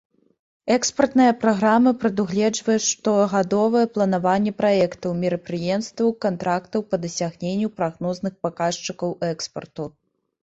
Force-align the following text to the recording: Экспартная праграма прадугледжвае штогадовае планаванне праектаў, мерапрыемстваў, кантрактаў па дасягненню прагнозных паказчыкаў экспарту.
Экспартная 0.75 1.33
праграма 1.41 1.91
прадугледжвае 2.03 2.77
штогадовае 2.85 3.83
планаванне 3.97 4.53
праектаў, 4.61 5.13
мерапрыемстваў, 5.23 6.09
кантрактаў 6.25 6.85
па 6.93 7.01
дасягненню 7.03 7.67
прагнозных 7.81 8.33
паказчыкаў 8.47 9.17
экспарту. 9.33 9.85